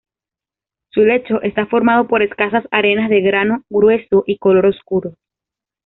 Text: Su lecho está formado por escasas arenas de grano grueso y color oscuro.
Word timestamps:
Su 0.89 1.01
lecho 1.01 1.43
está 1.43 1.67
formado 1.67 2.07
por 2.07 2.23
escasas 2.23 2.67
arenas 2.71 3.07
de 3.11 3.21
grano 3.21 3.61
grueso 3.69 4.23
y 4.25 4.39
color 4.39 4.65
oscuro. 4.65 5.13